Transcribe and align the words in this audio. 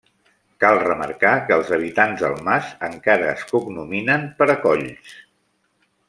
Cal 0.63 0.79
remarcar 0.83 1.33
que 1.49 1.57
els 1.57 1.67
habitants 1.77 2.23
del 2.25 2.35
mas 2.49 2.71
encara 2.89 3.27
es 3.37 3.43
cognominen 3.55 4.25
Paracolls. 4.41 5.13